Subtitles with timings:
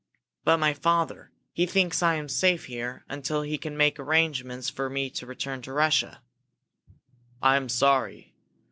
[0.43, 4.67] "But my father he thinks that I am safe here until he can make arrangements
[4.67, 6.23] for me to return to Russia."
[7.39, 8.33] "I am sorry."